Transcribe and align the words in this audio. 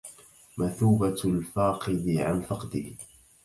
مثوبة 0.57 1.21
الفاقد 1.25 2.09
عن 2.19 2.41
فقده 2.41 2.95